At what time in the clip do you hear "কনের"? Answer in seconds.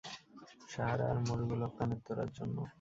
1.77-1.99